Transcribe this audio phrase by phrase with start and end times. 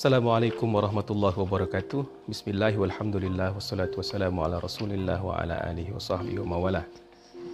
[0.00, 2.24] Assalamualaikum warahmatullahi wabarakatuh.
[2.24, 6.80] Bismillah walhamdulillah wassalatu wassalamu ala Rasulillah wa ala alihi wa sahbihi wa.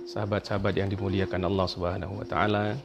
[0.06, 2.78] Sahabat-sahabat yang dimuliakan Allah Subhanahu wa taala,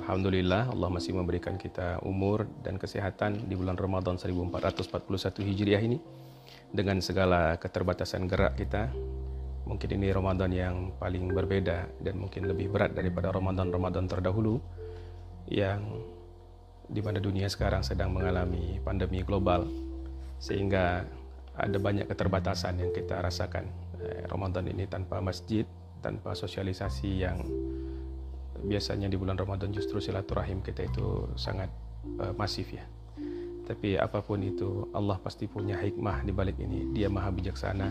[0.00, 6.00] alhamdulillah Allah masih memberikan kita umur dan kesehatan di bulan Ramadan 1441 Hijriah ini
[6.72, 8.88] dengan segala keterbatasan gerak kita.
[9.68, 14.56] Mungkin ini Ramadan yang paling berbeda dan mungkin lebih berat daripada Ramadan-Ramadan terdahulu
[15.52, 15.84] yang
[16.86, 19.66] di mana dunia sekarang sedang mengalami pandemi global
[20.38, 21.02] sehingga
[21.56, 23.66] ada banyak keterbatasan yang kita rasakan.
[23.96, 25.64] Eh, Ramadan ini tanpa masjid
[26.04, 27.40] tanpa sosialisasi yang
[28.62, 31.72] biasanya di bulan Ramadan justru silaturahim kita itu sangat
[32.20, 32.84] uh, masif ya.
[33.66, 36.94] Tapi apa pun itu Allah pasti punya hikmah di balik ini.
[36.94, 37.90] Dia maha bijaksana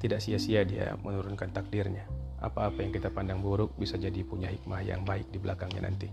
[0.00, 2.08] tidak sia-sia dia menurunkan takdirnya.
[2.40, 6.08] Apa-apa yang kita pandang buruk bisa jadi punya hikmah yang baik di belakangnya nanti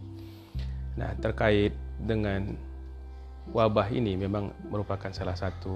[1.00, 2.56] Nah, terkait dengan
[3.52, 5.72] wabah ini memang merupakan salah satu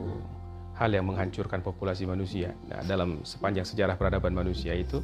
[0.76, 2.52] hal yang menghancurkan populasi manusia.
[2.68, 5.00] Nah, dalam sepanjang sejarah peradaban manusia itu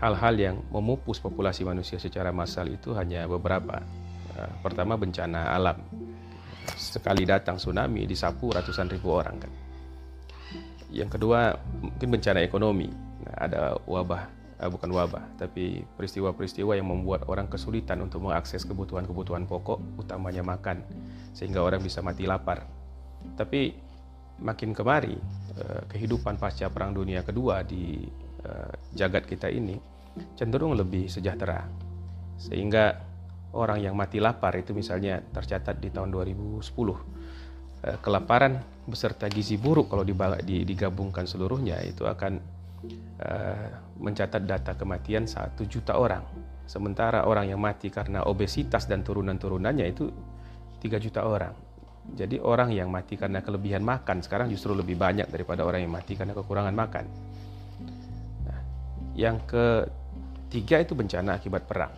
[0.00, 3.84] hal-hal yang memupus populasi manusia secara massal itu hanya beberapa.
[4.32, 5.78] Nah, pertama bencana alam.
[6.74, 9.52] Sekali datang tsunami disapu ratusan ribu orang kan.
[10.88, 12.88] Yang kedua mungkin bencana ekonomi.
[13.22, 19.50] Nah, ada wabah uh, bukan wabah, tapi peristiwa-peristiwa yang membuat orang kesulitan untuk mengakses kebutuhan-kebutuhan
[19.50, 20.86] pokok, utamanya makan,
[21.34, 22.62] sehingga orang bisa mati lapar.
[23.34, 23.74] Tapi
[24.38, 25.18] makin kemari,
[25.58, 28.06] uh, kehidupan pasca Perang Dunia Kedua di
[28.46, 29.74] uh, jagat kita ini
[30.38, 31.66] cenderung lebih sejahtera,
[32.38, 32.94] sehingga
[33.58, 36.64] orang yang mati lapar itu misalnya tercatat di tahun 2010
[37.98, 42.38] kelaparan beserta gizi buruk kalau digabungkan seluruhnya itu akan
[44.02, 46.24] mencatat data kematian 1 juta orang.
[46.66, 50.10] Sementara orang yang mati karena obesitas dan turunan-turunannya itu
[50.82, 51.54] 3 juta orang.
[52.02, 56.18] Jadi orang yang mati karena kelebihan makan sekarang justru lebih banyak daripada orang yang mati
[56.18, 57.04] karena kekurangan makan.
[58.42, 58.60] Nah,
[59.14, 61.94] yang ketiga itu bencana akibat perang.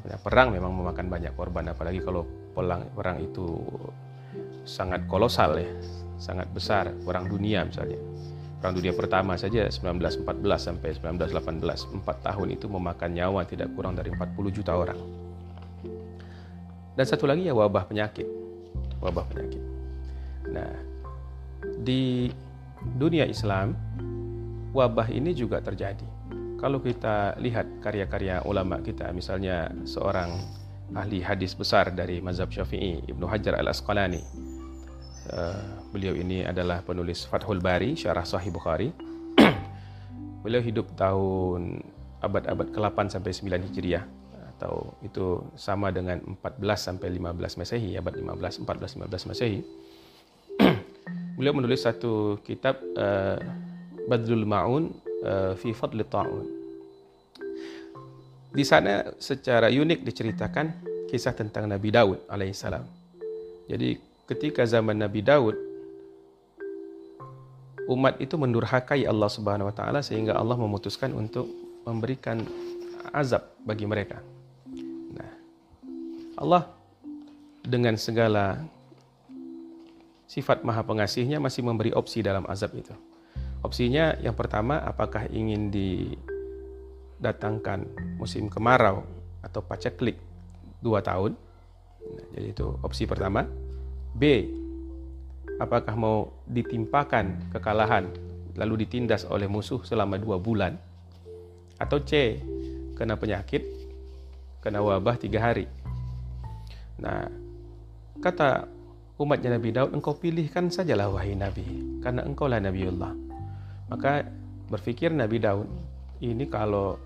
[0.00, 3.54] Nah, perang memang memakan banyak korban, apalagi kalau perang perang itu
[4.66, 5.70] sangat kolosal ya,
[6.18, 8.02] sangat besar, perang dunia misalnya.
[8.60, 10.20] Perang Dunia Pertama saja 1914
[10.60, 15.00] sampai 1918, 4 tahun itu memakan nyawa tidak kurang dari 40 juta orang.
[16.92, 18.28] Dan satu lagi ya wabah penyakit.
[19.00, 19.64] Wabah penyakit.
[20.52, 20.68] Nah,
[21.80, 22.28] di
[23.00, 23.72] dunia Islam
[24.76, 26.04] wabah ini juga terjadi.
[26.60, 30.36] Kalau kita lihat karya-karya ulama kita, misalnya seorang
[30.92, 34.20] ahli hadis besar dari mazhab Syafi'i, Ibnu Hajar Al-Asqalani,
[35.30, 35.64] Eh,
[35.94, 38.90] beliau ini adalah penulis Fathul Bari, Syarah Sahih Bukhari.
[40.42, 41.86] beliau hidup tahun
[42.18, 44.04] abad-abad ke-8 sampai 9 Hijriah
[44.58, 46.42] atau itu sama dengan 14
[46.74, 49.60] sampai 15 Masehi, abad 15, 14, 15 Masehi.
[51.38, 53.38] beliau menulis satu kitab uh,
[54.10, 54.90] Badrul Ma'un
[55.22, 56.58] uh, fi Fadli Ta'un.
[58.50, 60.66] Di sana secara unik diceritakan
[61.06, 62.82] kisah tentang Nabi Daud alaihissalam.
[63.70, 65.58] Jadi ketika zaman Nabi Daud
[67.90, 71.50] umat itu mendurhakai Allah Subhanahu wa taala sehingga Allah memutuskan untuk
[71.82, 72.46] memberikan
[73.10, 74.22] azab bagi mereka.
[75.10, 75.26] Nah,
[76.38, 76.70] Allah
[77.66, 78.62] dengan segala
[80.30, 82.94] sifat Maha Pengasihnya masih memberi opsi dalam azab itu.
[83.66, 85.74] Opsinya yang pertama apakah ingin
[87.18, 87.82] didatangkan
[88.14, 89.02] musim kemarau
[89.42, 90.14] atau paceklik
[90.78, 91.34] dua tahun.
[92.00, 93.69] Nah, jadi itu opsi pertama.
[94.16, 94.48] B.
[95.60, 98.08] Apakah mau ditimpakan kekalahan
[98.56, 100.74] lalu ditindas oleh musuh selama dua bulan?
[101.76, 102.40] Atau C.
[102.96, 103.64] Kena penyakit,
[104.60, 105.64] kena wabah tiga hari.
[107.00, 107.24] Nah,
[108.20, 108.68] kata
[109.16, 111.64] umatnya Nabi Daud, engkau pilihkan sajalah wahai Nabi,
[112.04, 113.12] karena engkaulah Nabiullah.
[113.88, 114.28] Maka
[114.68, 115.68] berpikir Nabi Daud,
[116.20, 117.00] ini kalau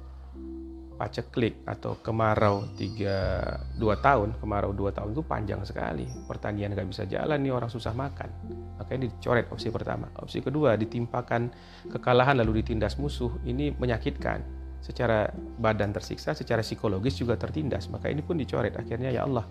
[0.95, 3.43] paceklik atau kemarau tiga
[3.75, 6.07] dua tahun kemarau dua tahun itu panjang sekali.
[6.27, 8.31] Pertanian nggak bisa jalan nih orang susah makan.
[8.79, 10.09] Makanya dicoret opsi pertama.
[10.23, 11.51] Opsi kedua ditimpakan
[11.91, 14.43] kekalahan lalu ditindas musuh ini menyakitkan.
[14.85, 17.91] Secara badan tersiksa secara psikologis juga tertindas.
[17.91, 18.77] Maka ini pun dicoret.
[18.77, 19.49] Akhirnya ya Allah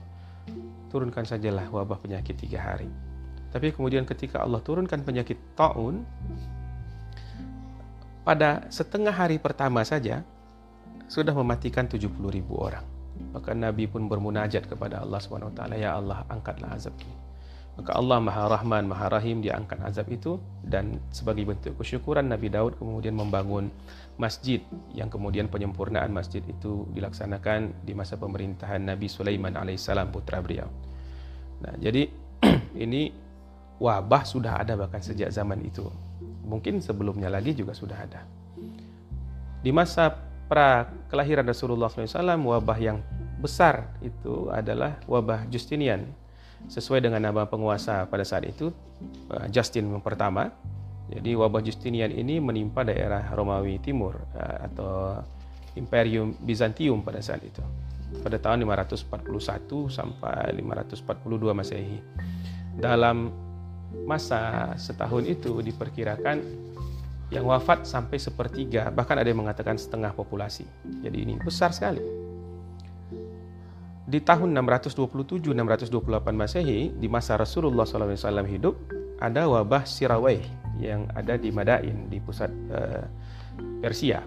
[0.93, 2.87] turunkan sajalah wabah penyakit tiga hari.
[3.49, 6.05] Tapi kemudian ketika Allah turunkan penyakit taun
[8.23, 10.23] pada setengah hari pertama saja
[11.07, 12.85] sudah mematikan 70 ribu orang.
[13.33, 17.23] Maka Nabi pun bermunajat kepada Allah SWT, Ya Allah, angkatlah azab ini.
[17.73, 22.53] Maka Allah Maha Rahman, Maha Rahim, dia angkat azab itu dan sebagai bentuk kesyukuran Nabi
[22.53, 23.73] Daud kemudian membangun
[24.13, 24.61] masjid
[24.94, 30.69] yang kemudian penyempurnaan masjid itu dilaksanakan di masa pemerintahan Nabi Sulaiman alaihissalam putra beliau.
[31.65, 32.13] Nah, jadi
[32.85, 33.09] ini
[33.81, 35.89] wabah sudah ada bahkan sejak zaman itu.
[36.45, 38.21] Mungkin sebelumnya lagi juga sudah ada.
[39.65, 40.13] Di masa
[40.47, 42.99] pra kelahiran Rasulullah SAW, wabah yang
[43.43, 46.07] besar itu adalah wabah Justinian.
[46.71, 48.71] Sesuai dengan nama penguasa pada saat itu,
[49.35, 50.47] eh, Justin yang pertama.
[51.11, 55.19] Jadi wabah Justinian ini menimpa daerah Romawi Timur eh, atau
[55.75, 57.59] Imperium Bizantium pada saat itu.
[58.23, 61.99] Pada tahun 541 sampai 542 Masehi.
[62.77, 63.33] Dalam
[64.05, 66.62] masa setahun itu diperkirakan
[67.33, 70.69] yang wafat sampai sepertiga, bahkan ada yang mengatakan setengah populasi.
[71.01, 72.00] Jadi ini besar sekali.
[74.06, 75.50] Di tahun 627-628
[76.38, 78.77] Masehi, di masa Rasulullah SAW hidup,
[79.18, 80.45] ada wabah Sirawai
[80.77, 83.09] yang ada di Madain, di pusat uh,
[83.81, 84.21] Persia.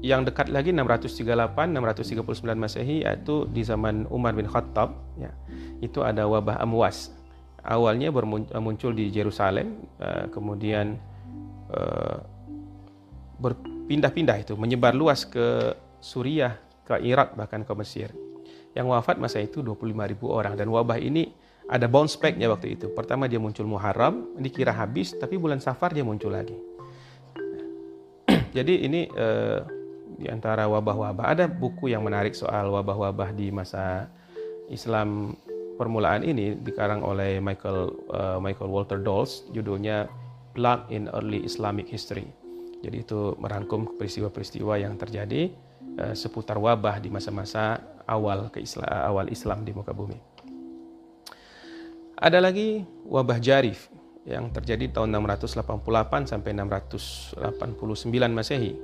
[0.00, 5.28] yang dekat lagi 638-639 Masehi yaitu di zaman Umar bin Khattab ya,
[5.84, 7.12] itu ada wabah Amwas
[7.64, 8.08] awalnya
[8.60, 10.96] muncul di Jerusalem uh, kemudian
[11.70, 12.18] uh,
[13.40, 18.10] berpindah-pindah itu menyebar luas ke Suriah ke Irak bahkan ke Mesir.
[18.74, 20.54] Yang wafat masa itu 25 ribu orang.
[20.54, 21.30] Dan wabah ini
[21.70, 22.90] ada bounce back-nya waktu itu.
[22.90, 26.58] Pertama dia muncul Muharram dikira habis tapi bulan Safar dia muncul lagi.
[28.56, 29.62] Jadi ini uh,
[30.18, 31.24] di antara wabah-wabah.
[31.30, 34.10] Ada buku yang menarik soal wabah-wabah di masa
[34.70, 35.34] Islam
[35.80, 40.06] permulaan ini dikarang oleh Michael uh, Michael Walter Dawes judulnya
[40.52, 42.26] Plague in Early Islamic History.
[42.80, 45.52] Jadi itu merangkum peristiwa-peristiwa yang terjadi
[46.00, 47.76] uh, seputar wabah di masa-masa
[48.08, 50.16] awal ke Islam, awal Islam di muka bumi.
[52.20, 53.88] Ada lagi wabah Jarif
[54.28, 57.40] yang terjadi tahun 688 sampai 689
[58.28, 58.76] Masehi.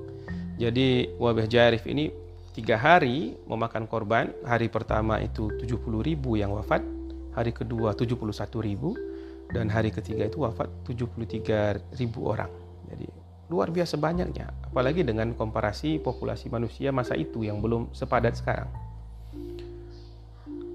[0.56, 2.08] Jadi wabah Jarif ini
[2.56, 4.32] tiga hari memakan korban.
[4.40, 6.80] Hari pertama itu 70 ribu yang wafat,
[7.36, 8.16] hari kedua 71
[8.64, 8.96] ribu,
[9.50, 12.50] dan hari ketiga itu wafat 73 ribu orang.
[12.90, 13.06] Jadi
[13.50, 18.70] luar biasa banyaknya, apalagi dengan komparasi populasi manusia masa itu yang belum sepadat sekarang.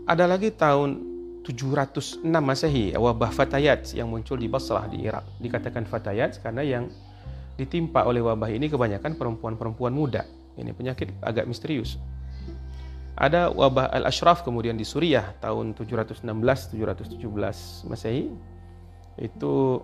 [0.07, 1.11] Ada lagi tahun
[1.43, 5.25] 706 Masehi, wabah Fatayat yang muncul di Basrah di Irak.
[5.41, 6.85] Dikatakan Fatayat karena yang
[7.59, 10.25] ditimpa oleh wabah ini kebanyakan perempuan-perempuan muda
[10.59, 11.95] ini penyakit agak misterius.
[13.15, 18.31] Ada wabah Al-Ashraf kemudian di Suriah tahun 716-717 Masehi.
[19.19, 19.83] Itu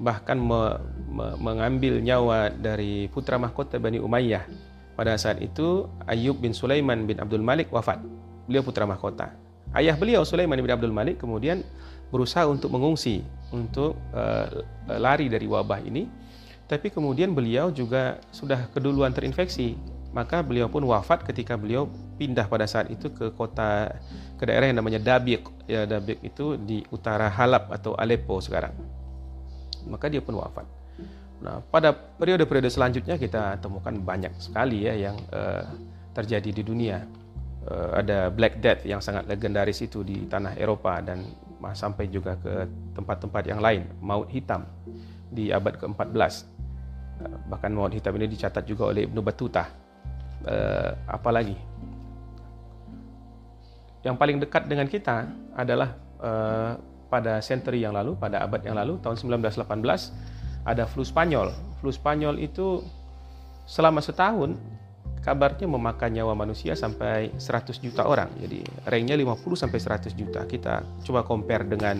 [0.00, 0.78] bahkan me,
[1.10, 4.46] me, mengambil nyawa dari putra mahkota Bani Umayyah.
[4.96, 8.00] Pada saat itu Ayub bin Sulaiman bin Abdul Malik wafat.
[8.48, 9.34] Beliau putra mahkota.
[9.76, 11.66] Ayah beliau Sulaiman bin Abdul Malik kemudian
[12.08, 13.20] berusaha untuk mengungsi
[13.50, 16.06] untuk uh, lari dari wabah ini
[16.66, 19.78] tapi kemudian beliau juga sudah keduluan terinfeksi
[20.16, 23.92] maka beliau pun wafat ketika beliau pindah pada saat itu ke kota
[24.40, 25.44] ke daerah yang namanya Dabiq.
[25.68, 28.72] Ya Dabiq itu di utara Halab atau Aleppo sekarang.
[29.84, 30.64] Maka dia pun wafat.
[31.44, 35.68] Nah pada periode-periode selanjutnya kita temukan banyak sekali ya yang uh,
[36.16, 37.04] terjadi di dunia.
[37.68, 41.28] Uh, ada Black Death yang sangat legendaris itu di tanah Eropa dan
[41.76, 42.64] sampai juga ke
[42.96, 43.84] tempat-tempat yang lain.
[44.00, 44.64] Maut hitam
[45.28, 46.56] di abad ke-14
[47.48, 49.85] bahkan maut hitam ini dicatat juga oleh Ibnu Battuta
[50.44, 51.56] uh, apa lagi
[54.04, 55.26] yang paling dekat dengan kita
[55.56, 56.76] adalah uh,
[57.08, 59.62] pada century yang lalu pada abad yang lalu tahun 1918
[60.66, 62.84] ada flu Spanyol flu Spanyol itu
[63.66, 64.54] selama setahun
[65.26, 68.30] kabarnya memakan nyawa manusia sampai 100 juta orang.
[68.38, 70.46] Jadi ranknya 50 sampai 100 juta.
[70.46, 71.98] Kita coba compare dengan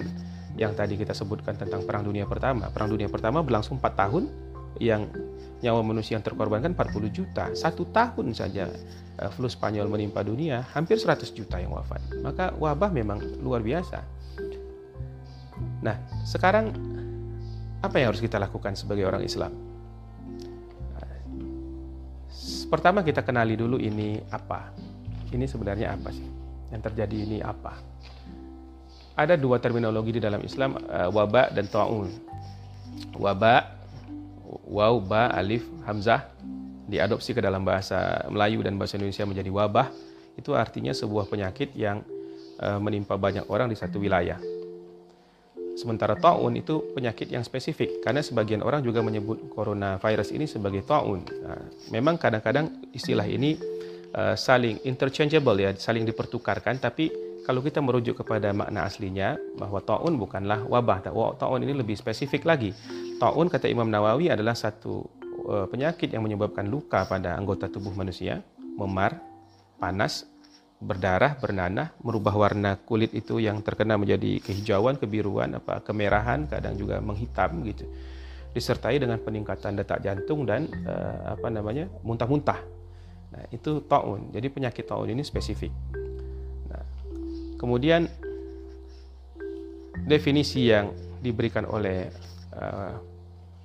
[0.55, 2.71] yang tadi kita sebutkan tentang Perang Dunia Pertama.
[2.71, 4.31] Perang Dunia Pertama berlangsung 4 tahun,
[4.81, 5.09] yang
[5.65, 7.51] nyawa manusia yang terkorbankan 40 juta.
[7.57, 8.69] Satu tahun saja
[9.21, 12.01] uh, flu Spanyol menimpa dunia, hampir 100 juta yang wafat.
[12.21, 14.05] Maka wabah memang luar biasa.
[15.81, 16.73] Nah, sekarang
[17.81, 19.53] apa yang harus kita lakukan sebagai orang Islam?
[22.67, 24.75] Pertama kita kenali dulu ini apa.
[25.31, 26.27] Ini sebenarnya apa sih?
[26.75, 27.79] Yang terjadi ini apa?
[29.17, 32.11] Ada dua terminologi di dalam Islam, uh, wabak dan ta'un.
[33.17, 33.76] Wabak
[34.67, 36.27] waw, ba, alif, hamzah
[36.87, 39.91] diadopsi ke dalam bahasa Melayu dan bahasa Indonesia menjadi wabah
[40.39, 42.05] itu artinya sebuah penyakit yang
[42.63, 44.39] uh, menimpa banyak orang di satu wilayah.
[45.77, 51.21] Sementara taun itu penyakit yang spesifik karena sebagian orang juga menyebut coronavirus ini sebagai taun.
[51.29, 51.61] Nah,
[51.93, 53.61] memang kadang-kadang istilah ini
[54.17, 57.13] uh, saling interchangeable ya, saling dipertukarkan tapi
[57.45, 62.75] kalau kita merujuk kepada makna aslinya bahwa taun bukanlah wabah, taun ini lebih spesifik lagi.
[63.17, 65.09] Taun kata Imam Nawawi adalah satu
[65.49, 68.45] uh, penyakit yang menyebabkan luka pada anggota tubuh manusia,
[68.77, 69.17] memar,
[69.81, 70.29] panas,
[70.77, 77.01] berdarah, bernanah, merubah warna kulit itu yang terkena menjadi kehijauan, kebiruan, apa kemerahan, kadang juga
[77.01, 77.89] menghitam gitu.
[78.53, 81.89] Disertai dengan peningkatan detak jantung dan uh, apa namanya?
[82.05, 82.61] muntah-muntah.
[83.33, 84.29] Nah, itu taun.
[84.33, 85.73] Jadi penyakit taun ini spesifik.
[86.69, 86.85] Nah,
[87.57, 88.13] kemudian
[90.05, 90.93] definisi yang
[91.25, 92.13] diberikan oleh
[92.57, 92.97] uh,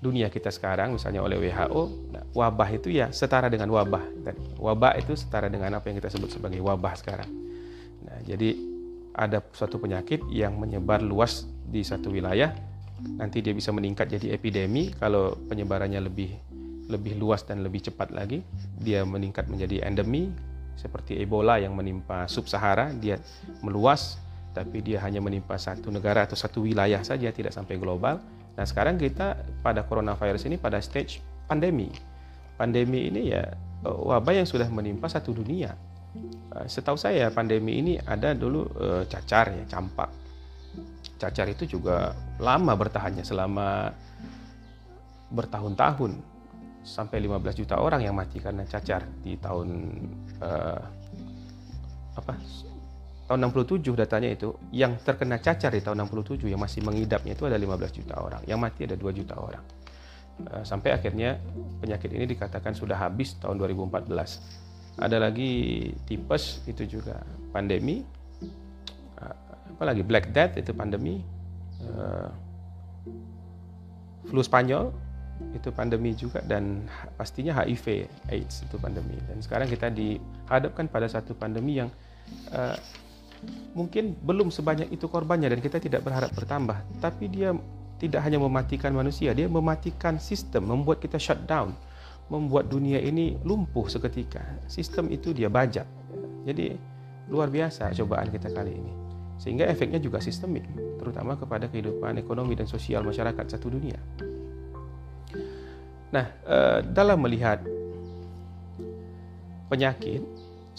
[0.02, 4.02] dunia kita sekarang misalnya oleh WHO nah, wabah itu ya setara dengan wabah
[4.58, 7.30] wabah itu setara dengan apa yang kita sebut sebagai wabah sekarang.
[8.02, 8.58] Nah jadi
[9.14, 12.56] ada suatu penyakit yang menyebar luas di satu wilayah
[13.18, 14.90] nanti dia bisa meningkat jadi epidemi.
[14.98, 16.34] Kalau penyebarannya lebih
[16.90, 18.44] lebih luas dan lebih cepat lagi
[18.82, 20.34] dia meningkat menjadi endemi
[20.76, 23.22] seperti Ebola yang menimpa sub-Sahara dia
[23.62, 24.18] meluas
[24.52, 28.20] tapi dia hanya menimpa satu negara atau satu wilayah saja tidak sampai global.
[28.56, 31.92] Nah, sekarang kita pada coronavirus ini pada stage pandemi.
[32.60, 33.44] Pandemi ini ya
[33.86, 35.74] eh, wabah yang sudah menimpa satu dunia.
[36.60, 40.12] Eh, setahu saya pandemi ini ada dulu uh, cacar ya, campak.
[41.16, 43.94] Cacar itu juga lama bertahannya selama
[45.32, 46.12] bertahun-tahun
[46.82, 49.70] sampai 15 juta orang yang mati karena cacar di tahun
[50.42, 50.82] uh,
[52.18, 52.34] apa
[53.32, 57.56] tahun 67 datanya itu yang terkena cacar di tahun 67 yang masih mengidapnya itu ada
[57.56, 59.64] 15 juta orang yang mati ada 2 juta orang.
[60.52, 61.40] Eh, sampai akhirnya
[61.80, 64.12] penyakit ini dikatakan sudah habis tahun 2014
[65.00, 67.24] ada lagi tipes itu juga
[67.56, 68.04] pandemi.
[69.24, 69.36] Eh,
[69.80, 71.24] apalagi black death itu pandemi.
[71.88, 72.30] Eh,
[74.28, 74.92] flu Spanyol
[75.56, 76.84] itu pandemi juga dan
[77.16, 79.16] pastinya HIV AIDS itu pandemi.
[79.24, 81.88] Dan sekarang kita dihadapkan pada satu pandemi yang
[83.72, 86.78] mungkin belum sebanyak itu korbannya dan kita tidak berharap bertambah.
[87.00, 87.56] Tapi dia
[88.02, 91.78] tidak hanya mematikan manusia dia mematikan sistem membuat kita shutdown
[92.34, 94.42] membuat dunia ini lumpuh seketika.
[94.66, 95.86] Sistem itu dia bajak.
[96.48, 96.74] Jadi
[97.30, 98.94] luar biasa cobaan kita kali ini.
[99.38, 100.66] Sehingga efeknya juga sistemik
[100.98, 104.00] terutama kepada kehidupan ekonomi dan sosial masyarakat satu dunia.
[106.16, 107.62] Nah eh, dalam melihat
[109.68, 110.24] penyakit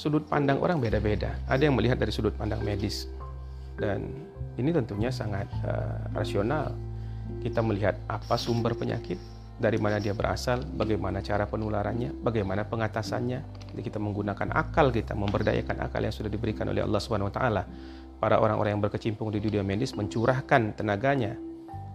[0.03, 1.39] sudut pandang orang beda-beda.
[1.47, 3.07] Ada yang melihat dari sudut pandang medis
[3.79, 4.11] dan
[4.59, 6.75] ini tentunya sangat uh, rasional.
[7.39, 9.15] Kita melihat apa sumber penyakit,
[9.63, 13.71] dari mana dia berasal, bagaimana cara penularannya, bagaimana pengatasannya.
[13.73, 16.99] Jadi kita menggunakan akal kita, memberdayakan akal yang sudah diberikan oleh Allah
[17.31, 17.63] taala.
[18.19, 21.35] Para orang-orang yang berkecimpung di dunia medis mencurahkan tenaganya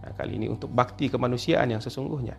[0.04, 2.36] nah, kali ini untuk bakti kemanusiaan yang sesungguhnya.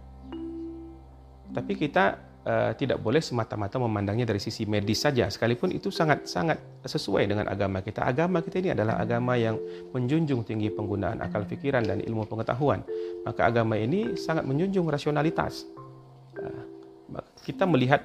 [1.49, 7.29] Tapi kita uh, tidak boleh semata-mata memandangnya dari sisi medis saja sekalipun itu sangat-sangat sesuai
[7.29, 8.09] dengan agama kita.
[8.09, 9.61] Agama kita ini adalah agama yang
[9.93, 12.81] menjunjung tinggi penggunaan akal pikiran dan ilmu pengetahuan.
[13.29, 15.69] Maka agama ini sangat menjunjung rasionalitas.
[16.41, 16.65] Uh,
[17.45, 18.05] kita melihat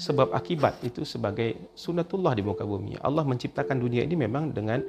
[0.00, 2.96] sebab akibat itu sebagai sunatullah di muka bumi.
[3.04, 4.80] Allah menciptakan dunia ini memang dengan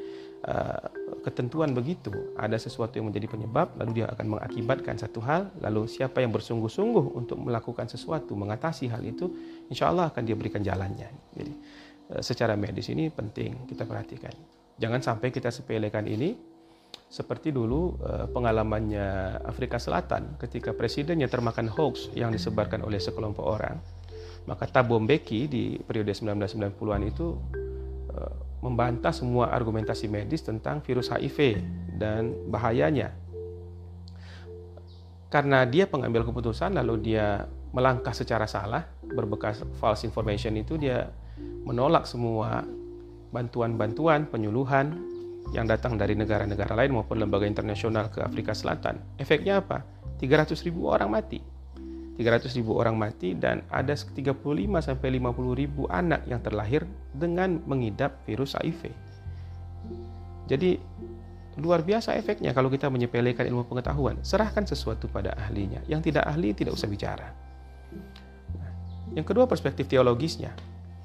[0.48, 0.88] uh,
[1.22, 2.34] ketentuan begitu.
[2.38, 7.16] Ada sesuatu yang menjadi penyebab, lalu dia akan mengakibatkan satu hal, lalu siapa yang bersungguh-sungguh
[7.18, 9.30] untuk melakukan sesuatu, mengatasi hal itu,
[9.70, 11.10] insya Allah akan dia berikan jalannya.
[11.36, 11.54] Jadi
[12.16, 14.34] uh, secara medis ini penting kita perhatikan.
[14.82, 16.34] Jangan sampai kita sepelekan ini,
[17.12, 23.78] seperti dulu uh, pengalamannya Afrika Selatan ketika presidennya termakan hoax yang disebarkan oleh sekelompok orang
[24.50, 27.38] maka Thabo Mbeki di periode 1990-an itu
[28.62, 31.58] membantah semua argumentasi medis tentang virus HIV
[31.98, 33.14] dan bahayanya.
[35.34, 41.10] Karena dia pengambil keputusan lalu dia melangkah secara salah, berbekas false information itu dia
[41.66, 42.62] menolak semua
[43.32, 45.00] bantuan-bantuan penyuluhan
[45.56, 49.02] yang datang dari negara-negara lain maupun lembaga internasional ke Afrika Selatan.
[49.18, 49.84] Efeknya apa?
[50.22, 51.51] 300 ribu orang mati
[52.22, 54.38] 300 ribu orang mati dan ada 35
[54.78, 56.86] sampai 50 ribu anak yang terlahir
[57.18, 58.94] dengan mengidap virus HIV.
[60.46, 60.78] Jadi
[61.58, 64.22] luar biasa efeknya kalau kita menyepelekan ilmu pengetahuan.
[64.22, 65.82] Serahkan sesuatu pada ahlinya.
[65.90, 67.28] Yang tidak ahli tidak usah bicara.
[68.56, 68.72] Nah,
[69.18, 70.54] yang kedua perspektif teologisnya.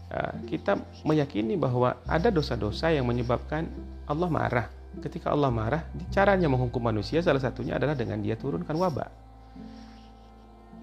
[0.06, 3.66] Ah, kita meyakini bahwa ada dosa-dosa yang menyebabkan
[4.06, 4.66] Allah marah.
[5.02, 5.82] Ketika Allah marah,
[6.14, 9.25] caranya menghukum manusia salah satunya adalah dengan dia turunkan wabah.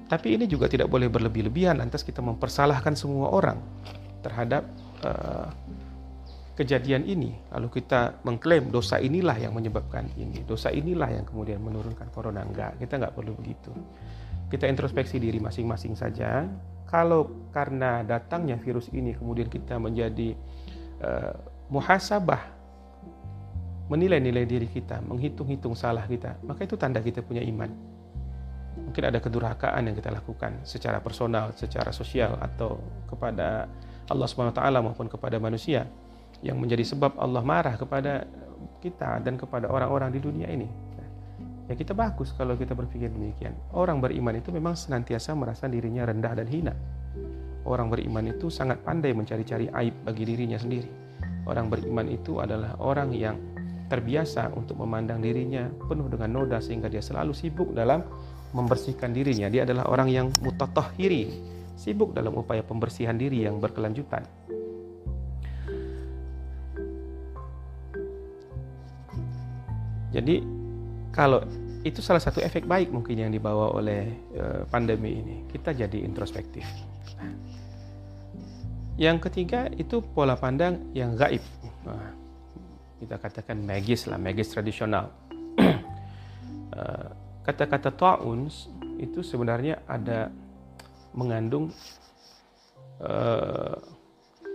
[0.08, 3.58] Tapi ini juga tidak boleh berlebih-lebihan lantas kita mempersalahkan semua orang
[4.22, 4.68] terhadap
[5.04, 5.48] uh,
[6.54, 7.34] kejadian ini.
[7.50, 12.46] Lalu kita mengklaim dosa inilah yang menyebabkan ini, dosa inilah yang kemudian menurunkan corona.
[12.46, 13.72] Enggak, kita nggak perlu begitu.
[14.52, 16.46] Kita introspeksi diri masing-masing saja.
[16.86, 20.38] Kalau karena datangnya virus ini kemudian kita menjadi
[21.02, 21.34] uh,
[21.74, 22.54] muhasabah
[23.90, 27.93] menilai-nilai diri kita, menghitung-hitung salah kita, maka itu tanda kita punya iman
[28.78, 33.70] mungkin ada kedurhakaan yang kita lakukan secara personal, secara sosial atau kepada
[34.10, 35.88] Allah taala maupun kepada manusia.
[36.44, 38.28] yang menjadi sebab Allah marah kepada
[38.84, 40.68] kita dan kepada orang-orang di dunia ini.
[41.72, 43.56] Ya kita bagus kalau kita berpikir demikian.
[43.72, 46.76] Orang beriman itu memang senantiasa merasa dirinya rendah dan hina.
[47.64, 50.92] Orang beriman itu sangat pandai mencari-cari aib bagi dirinya sendiri.
[51.48, 53.40] Orang beriman itu adalah orang yang
[53.88, 58.04] terbiasa untuk memandang dirinya penuh dengan noda sehingga dia selalu sibuk dalam
[58.54, 59.50] membersihkan dirinya.
[59.50, 61.34] Dia adalah orang yang mutatahhiri,
[61.76, 64.24] sibuk dalam upaya pembersihan diri yang berkelanjutan.
[70.14, 70.46] Jadi
[71.10, 71.42] kalau
[71.84, 74.08] itu salah satu efek baik mungkin yang dibawa oleh
[74.38, 75.36] uh, pandemi ini.
[75.50, 76.64] Kita jadi introspektif.
[78.96, 81.42] Yang ketiga itu pola pandang yang gaib.
[81.84, 82.14] Nah,
[83.02, 85.12] kita katakan magis lah, magis tradisional.
[87.44, 88.48] kata-kata ta'un
[89.00, 90.32] itu sebenarnya ada
[91.14, 91.70] mengandung
[93.04, 93.78] uh,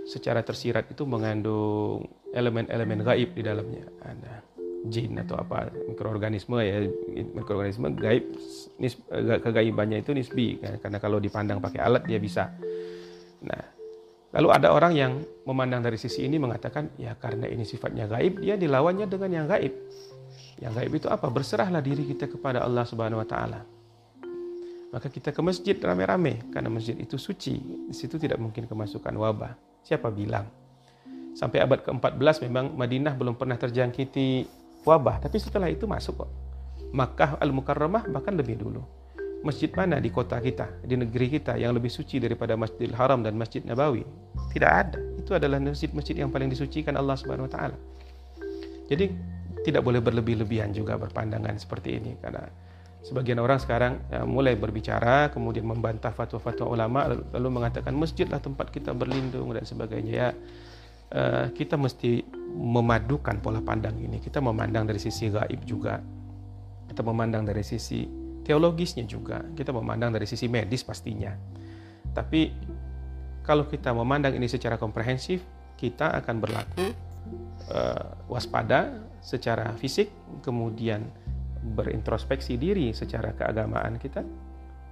[0.08, 3.84] secara tersirat itu mengandung elemen-elemen gaib di dalamnya.
[4.00, 4.48] Ada
[4.86, 6.86] jin atau apa mikroorganisme ya
[7.34, 8.30] mikroorganisme gaib
[8.78, 8.94] nis,
[9.42, 10.78] kegaibannya itu nisbi kan?
[10.78, 12.54] karena kalau dipandang pakai alat dia bisa
[13.42, 13.62] nah
[14.38, 18.54] lalu ada orang yang memandang dari sisi ini mengatakan ya karena ini sifatnya gaib dia
[18.54, 19.74] dilawannya dengan yang gaib
[20.58, 23.60] yang gaib itu apa berserahlah diri kita kepada Allah Subhanahu Wa Taala
[24.88, 29.52] maka kita ke masjid rame-rame karena masjid itu suci di situ tidak mungkin kemasukan wabah
[29.84, 30.48] siapa bilang
[31.38, 36.30] sampai abad ke-14 memang Madinah belum pernah terjangkiti wabah, tapi setelah itu masuk kok.
[36.90, 38.80] Makkah Al-Mukarramah bahkan lebih dulu.
[39.44, 43.38] Masjid mana di kota kita, di negeri kita yang lebih suci daripada Masjidil Haram dan
[43.38, 44.02] Masjid Nabawi?
[44.50, 44.98] Tidak ada.
[45.14, 47.78] Itu adalah masjid-masjid yang paling disucikan Allah Subhanahu wa taala.
[48.90, 49.14] Jadi
[49.64, 52.46] tidak boleh berlebih-lebihan juga berpandangan seperti ini karena
[53.02, 58.90] sebagian orang sekarang ya, mulai berbicara kemudian membantah fatwa-fatwa ulama lalu, mengatakan masjidlah tempat kita
[58.92, 60.28] berlindung dan sebagainya ya
[61.14, 64.18] uh, kita mesti memadukan pola pandang ini.
[64.20, 66.00] Kita memandang dari sisi gaib juga.
[66.88, 68.08] Kita memandang dari sisi
[68.44, 69.44] teologisnya juga.
[69.52, 71.32] Kita memandang dari sisi medis pastinya.
[72.12, 72.50] Tapi
[73.44, 75.44] kalau kita memandang ini secara komprehensif,
[75.76, 76.86] kita akan berlaku
[77.70, 80.10] uh, waspada secara fisik,
[80.42, 81.06] kemudian
[81.74, 84.22] berintrospeksi diri secara keagamaan kita,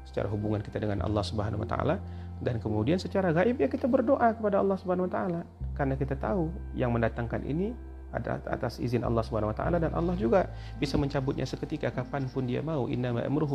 [0.07, 1.97] secara hubungan kita dengan Allah Subhanahu wa taala
[2.43, 5.41] dan kemudian secara gaib ya kita berdoa kepada Allah Subhanahu wa taala.
[5.77, 7.73] Karena kita tahu yang mendatangkan ini
[8.15, 10.49] ada atas izin Allah Subhanahu wa taala dan Allah juga
[10.81, 12.89] bisa mencabutnya seketika kapan pun dia mau.
[12.89, 13.13] Inna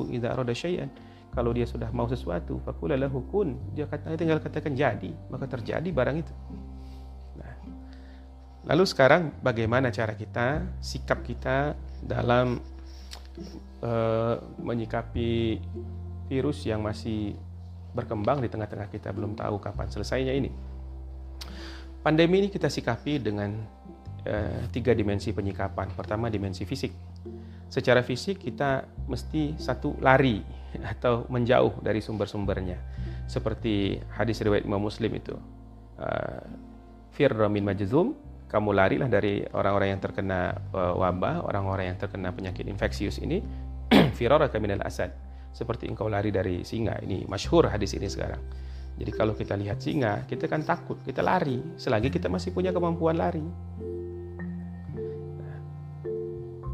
[0.10, 0.90] idza arada syai'an.
[1.32, 3.56] Kalau dia sudah mau sesuatu faqula lahu kun.
[3.72, 5.16] Dia kata tinggal katakan jadi.
[5.32, 6.34] Maka terjadi barang itu
[8.66, 12.62] lalu sekarang bagaimana cara kita sikap kita dalam
[13.82, 15.62] uh, menyikapi
[16.30, 17.36] virus yang masih
[17.92, 20.52] berkembang di tengah-tengah kita belum tahu kapan selesainya ini.
[22.02, 23.52] Pandemi ini kita sikapi dengan
[24.26, 25.92] uh, tiga dimensi penyikapan.
[25.94, 26.96] Pertama dimensi fisik.
[27.68, 30.42] Secara fisik kita mesti satu lari
[30.98, 32.80] atau menjauh dari sumber-sumbernya.
[33.28, 35.36] Seperti hadis riwayat Imam Muslim itu.
[36.00, 36.44] Uh,
[37.12, 38.16] Firra min majzum,
[38.52, 43.40] kamu larilah dari orang-orang yang terkena uh, wabah, orang-orang yang terkena penyakit infeksius ini.
[44.20, 45.16] Firaraka minal asad
[45.56, 47.00] seperti engkau lari dari singa.
[47.00, 48.44] Ini masyhur hadis ini sekarang.
[49.00, 53.16] Jadi kalau kita lihat singa, kita kan takut, kita lari selagi kita masih punya kemampuan
[53.16, 53.44] lari.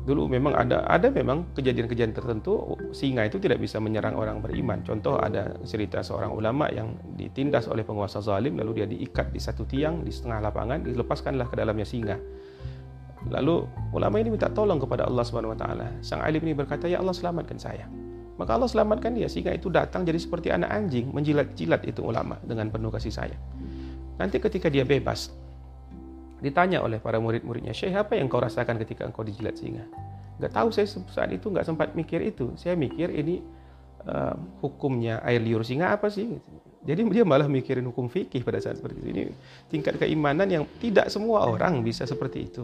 [0.08, 4.80] Dulu memang ada ada memang kejadian-kejadian tertentu singa itu tidak bisa menyerang orang beriman.
[4.80, 9.68] Contoh ada cerita seorang ulama yang ditindas oleh penguasa zalim lalu dia diikat di satu
[9.68, 12.16] tiang di setengah lapangan, dilepaskanlah ke dalamnya singa.
[13.28, 15.88] Lalu ulama ini minta tolong kepada Allah Subhanahu wa taala.
[16.00, 17.92] Sang alim ini berkata, "Ya Allah, selamatkan saya."
[18.40, 22.72] Maka Allah selamatkan dia sehingga itu datang jadi seperti anak anjing menjilat-jilat itu ulama dengan
[22.72, 23.42] penuh kasih sayang.
[24.22, 25.34] Nanti ketika dia bebas
[26.40, 29.86] ditanya oleh para murid-muridnya, "Syekh, apa yang kau rasakan ketika engkau dijilat singa?"
[30.38, 32.54] Gak tahu saya saat itu nggak sempat mikir itu.
[32.62, 33.42] Saya mikir ini
[34.06, 36.38] uh, hukumnya air liur singa apa sih?
[36.86, 39.08] Jadi dia malah mikirin hukum fikih pada saat seperti itu.
[39.12, 39.24] Ini
[39.68, 42.64] tingkat keimanan yang tidak semua orang bisa seperti itu.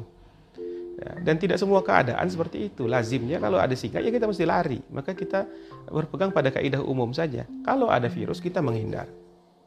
[0.93, 2.85] Ya, dan tidak semua keadaan seperti itu.
[2.85, 4.79] Lazimnya kalau ada singa ya kita mesti lari.
[4.93, 5.49] Maka kita
[5.89, 7.43] berpegang pada kaidah umum saja.
[7.65, 9.09] Kalau ada virus kita menghindar.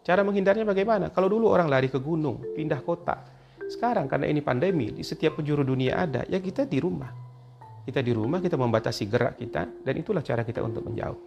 [0.06, 1.10] Cara menghindarnya bagaimana?
[1.10, 3.35] Kalau dulu orang lari ke gunung, pindah kota.
[3.66, 7.10] Sekarang karena ini pandemi, di setiap penjuru dunia ada, ya kita di rumah.
[7.86, 11.20] Kita di rumah, kita membatasi gerak kita, dan itulah cara kita untuk menjauh.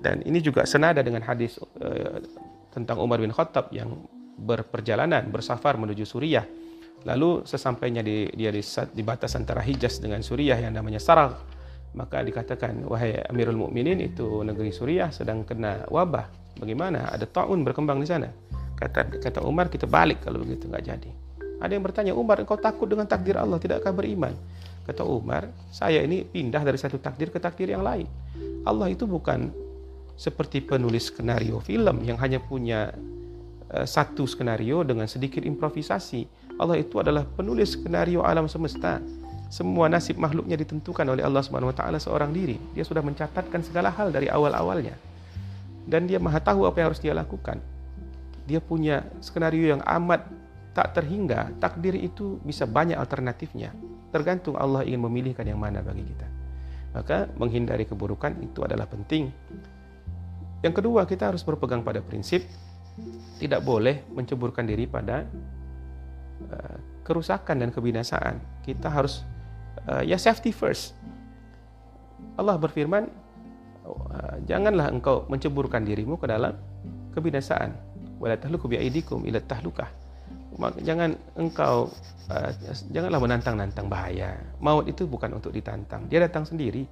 [0.00, 2.18] Dan ini juga senada dengan hadis uh,
[2.72, 3.94] tentang Umar bin Khattab yang
[4.40, 6.46] berperjalanan, bersafar menuju Suriah
[7.08, 8.60] Lalu sesampainya di, dia di,
[8.92, 11.32] di batas antara Hijaz dengan Suriah yang namanya Sarag,
[11.96, 16.28] maka dikatakan wahai Amirul Mukminin itu negeri Suriah sedang kena wabah.
[16.60, 17.08] Bagaimana?
[17.08, 18.28] Ada taun berkembang di sana.
[18.76, 21.10] Kata kata Umar kita balik kalau begitu nggak jadi.
[21.60, 24.32] Ada yang bertanya, Umar, engkau takut dengan takdir Allah, tidakkah beriman?
[24.88, 28.08] Kata Umar, saya ini pindah dari satu takdir ke takdir yang lain.
[28.64, 29.52] Allah itu bukan
[30.16, 32.92] seperti penulis skenario film yang hanya punya
[33.72, 36.28] uh, satu skenario dengan sedikit improvisasi.
[36.60, 39.00] Allah itu adalah penulis skenario alam semesta.
[39.50, 41.42] Semua nasib makhluknya ditentukan oleh Allah
[41.72, 42.60] taala seorang diri.
[42.76, 44.94] Dia sudah mencatatkan segala hal dari awal-awalnya.
[45.88, 47.58] Dan dia Maha tahu apa yang harus dia lakukan.
[48.46, 50.22] Dia punya skenario yang amat
[50.74, 51.50] tak terhingga.
[51.58, 53.74] Takdir itu bisa banyak alternatifnya.
[54.14, 56.28] Tergantung Allah ingin memilihkan yang mana bagi kita.
[56.90, 59.30] Maka menghindari keburukan itu adalah penting.
[60.60, 62.44] Yang kedua, kita harus berpegang pada prinsip
[63.40, 65.24] tidak boleh menceburkan diri pada
[66.52, 68.36] uh, kerusakan dan kebinasaan.
[68.60, 69.24] Kita harus
[69.88, 70.92] uh, ya safety first.
[72.36, 73.08] Allah berfirman,
[73.88, 76.52] uh, janganlah engkau menceburkan dirimu ke dalam
[77.16, 77.72] kebinasaan.
[78.20, 79.88] Wala tahluku biaidikum ila tahlukah.
[80.58, 81.88] Jangan engkau
[82.30, 82.50] uh,
[82.90, 84.34] janganlah menantang-nantang bahaya.
[84.58, 86.84] Maut itu bukan untuk ditantang, dia datang sendiri.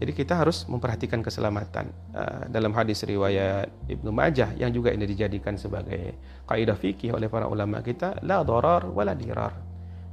[0.00, 1.92] Jadi kita harus memperhatikan keselamatan.
[2.10, 6.16] Uh, dalam hadis riwayat Ibnu Majah yang juga ini dijadikan sebagai
[6.48, 9.52] kaidah fikih oleh para ulama kita, la darar wala dirar.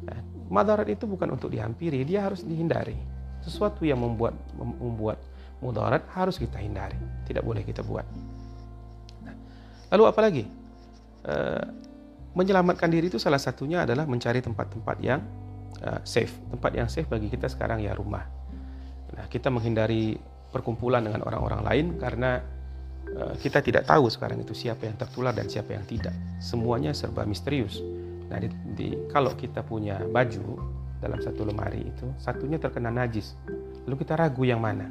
[0.05, 2.99] Uh, Madarat itu bukan untuk dihampiri, dia harus dihindari.
[3.39, 5.15] Sesuatu yang membuat membuat
[5.63, 8.03] mudarat harus kita hindari, tidak boleh kita buat.
[9.23, 9.31] Nah,
[9.95, 10.43] lalu apa lagi?
[11.21, 11.65] Uh,
[12.31, 15.21] menyelamatkan diri itu salah satunya adalah mencari tempat-tempat yang
[15.83, 16.31] uh, safe.
[16.49, 18.23] Tempat yang safe bagi kita sekarang ya rumah.
[19.11, 20.15] Nah, kita menghindari
[20.51, 22.39] perkumpulan dengan orang-orang lain karena
[23.15, 26.15] uh, kita tidak tahu sekarang itu siapa yang tertular dan siapa yang tidak.
[26.39, 27.79] Semuanya serba misterius.
[28.31, 30.59] Nah, di, di, kalau kita punya baju
[31.03, 33.35] dalam satu lemari itu, satunya terkena najis.
[33.83, 34.87] Lalu kita ragu yang mana?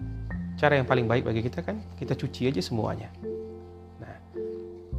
[0.61, 3.09] Cara yang paling baik bagi kita kan kita cuci aja semuanya.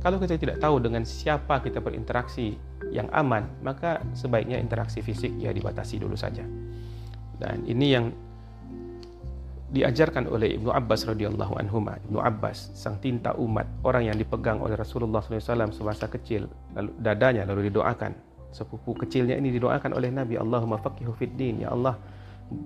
[0.02, 2.58] Kalau kita tidak tahu dengan siapa kita berinteraksi
[2.90, 6.42] yang aman, maka sebaiknya interaksi fisik ya dibatasi dulu saja.
[7.38, 8.10] Dan ini yang
[9.72, 14.76] diajarkan oleh Ibnu Abbas radhiyallahu anhu Ibnu Abbas sang tinta umat orang yang dipegang oleh
[14.76, 18.12] Rasulullah SAW semasa kecil lalu dadanya lalu didoakan
[18.52, 21.96] sepupu kecilnya ini didoakan oleh Nabi Allahumma faqihu fid din ya Allah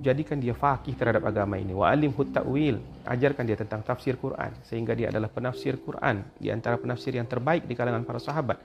[0.02, 4.98] jadikan dia faqih terhadap agama ini wa alimhu ta'wil ajarkan dia tentang tafsir Quran sehingga
[4.98, 8.58] dia adalah penafsir Quran di antara penafsir yang terbaik di kalangan para sahabat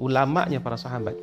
[0.00, 1.14] ulamanya para sahabat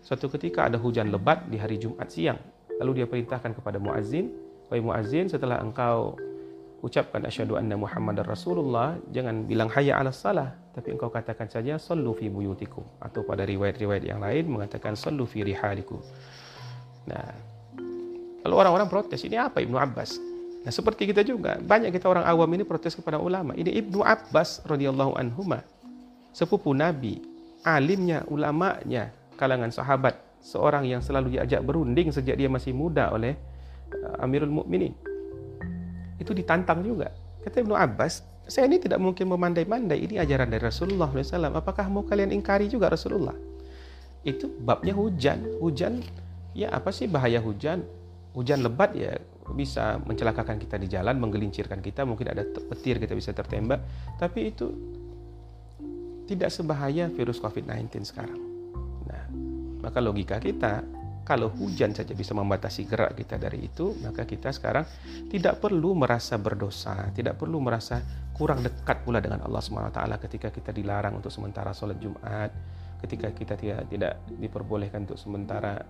[0.00, 2.40] suatu ketika ada hujan lebat di hari Jumat siang
[2.80, 4.32] lalu dia perintahkan kepada muazzin
[4.72, 6.16] wahai muazzin setelah engkau
[6.80, 12.12] ucapkan asyhadu anna muhammadar rasulullah jangan bilang hayya 'alas salah tapi engkau katakan saja sallu
[12.12, 16.04] fi buyutikum atau pada riwayat-riwayat yang lain mengatakan sallu fi rihalikum.
[17.08, 17.55] Nah,
[18.46, 20.22] lalu orang-orang protes, ini apa Ibnu Abbas?
[20.62, 23.54] Nah, seperti kita juga, banyak kita orang awam ini protes kepada ulama.
[23.58, 25.42] Ini Ibnu Abbas radhiyallahu anhu
[26.30, 27.22] sepupu Nabi,
[27.66, 33.34] alimnya, ulamanya, kalangan sahabat, seorang yang selalu diajak berunding sejak dia masih muda oleh
[33.90, 34.94] uh, Amirul Mukminin.
[36.22, 37.10] Itu ditantang juga.
[37.42, 41.58] Kata Ibnu Abbas, saya ini tidak mungkin memandai-mandai ini ajaran dari Rasulullah SAW.
[41.58, 43.34] Apakah mau kalian ingkari juga Rasulullah?
[44.22, 45.62] Itu babnya hujan.
[45.62, 46.02] Hujan,
[46.54, 47.82] ya apa sih bahaya hujan?
[48.36, 49.16] Hujan lebat ya
[49.56, 53.80] bisa mencelakakan kita di jalan, menggelincirkan kita, mungkin ada petir kita bisa tertembak.
[54.20, 54.66] Tapi itu
[56.28, 58.40] tidak sebahaya virus COVID-19 sekarang.
[59.08, 59.24] Nah,
[59.80, 60.84] maka logika kita
[61.26, 64.86] kalau hujan saja bisa membatasi gerak kita dari itu, maka kita sekarang
[65.26, 67.98] tidak perlu merasa berdosa, tidak perlu merasa
[68.30, 72.54] kurang dekat pula dengan Allah SWT ketika kita dilarang untuk sementara sholat Jumat,
[73.02, 75.82] ketika kita tidak tidak diperbolehkan untuk sementara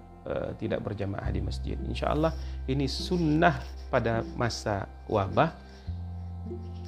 [0.58, 1.78] tidak berjamaah di masjid.
[1.86, 2.34] Insya Allah
[2.66, 5.54] ini sunnah pada masa wabah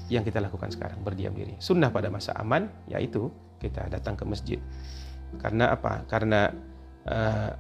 [0.09, 1.55] yang kita lakukan sekarang berdiam diri.
[1.61, 3.31] Sunnah pada masa aman yaitu
[3.63, 4.61] kita datang ke masjid.
[5.39, 6.03] Karena apa?
[6.09, 6.49] Karena
[7.05, 7.53] uh,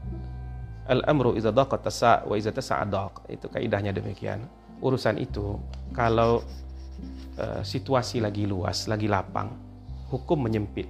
[0.88, 3.28] Al-amru iza daqat tasa' wa iza tasa'a daq.
[3.28, 4.48] Itu kaidahnya demikian.
[4.80, 5.60] Urusan itu
[5.92, 6.40] kalau
[7.36, 9.52] uh, situasi lagi luas, lagi lapang,
[10.08, 10.88] hukum menyempit.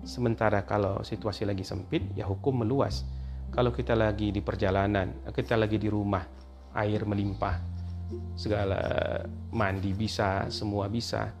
[0.00, 3.04] Sementara kalau situasi lagi sempit, ya hukum meluas.
[3.50, 6.22] Kalau kita lagi di perjalanan, kita lagi di rumah,
[6.78, 7.56] air melimpah,
[8.38, 8.78] segala
[9.50, 11.32] mandi bisa, semua bisa.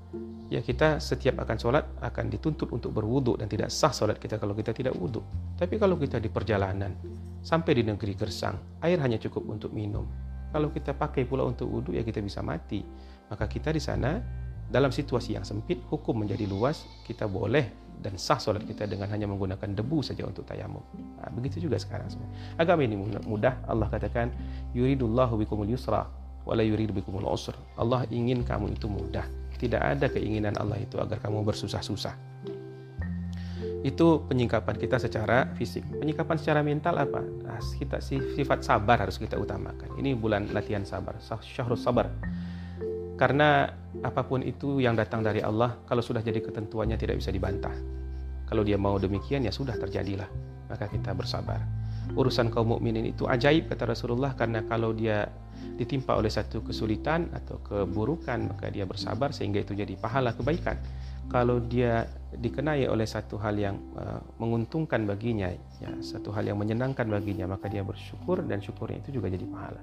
[0.48, 4.56] Ya kita setiap akan sholat akan dituntut untuk berwudhu dan tidak sah sholat kita kalau
[4.56, 5.20] kita tidak wudhu.
[5.60, 6.96] Tapi kalau kita di perjalanan,
[7.38, 10.04] Sampai di negeri gersang, air hanya cukup untuk minum.
[10.50, 12.82] Kalau kita pakai pula untuk wudhu, ya kita bisa mati.
[13.30, 14.18] Maka kita di sana,
[14.68, 19.26] dalam situasi yang sempit, hukum menjadi luas, kita boleh dan sah solat kita dengan hanya
[19.26, 20.84] menggunakan debu saja untuk tayamum.
[21.18, 22.36] Nah, begitu juga sekarang sebenarnya.
[22.60, 22.94] Agama ini
[23.26, 23.58] mudah.
[23.66, 24.30] Allah katakan,
[24.76, 26.06] yuridullahu bikumul yusra,
[26.46, 27.56] wala yuridu bikumul usr.
[27.76, 29.26] Allah ingin kamu itu mudah.
[29.58, 32.14] Tidak ada keinginan Allah itu agar kamu bersusah-susah.
[33.82, 35.82] Itu penyingkapan kita secara fisik.
[35.98, 37.22] Penyingkapan secara mental apa?
[37.22, 39.98] Nah, kita sifat sabar harus kita utamakan.
[39.98, 42.10] Ini bulan latihan sabar, syahrul sabar.
[43.18, 43.66] Karena
[44.06, 47.74] apa pun itu yang datang dari Allah, kalau sudah jadi ketentuannya tidak bisa dibantah.
[48.46, 50.30] Kalau dia mau demikian ya sudah terjadilah.
[50.70, 51.58] Maka kita bersabar.
[52.14, 55.28] Urusan kaum mukminin itu ajaib kata Rasulullah karena kalau dia
[55.78, 60.78] ditimpa oleh satu kesulitan atau keburukan maka dia bersabar sehingga itu jadi pahala kebaikan
[61.30, 67.06] kalau dia dikenai oleh satu hal yang uh, menguntungkan baginya ya satu hal yang menyenangkan
[67.06, 69.80] baginya maka dia bersyukur dan syukurnya itu juga jadi pahala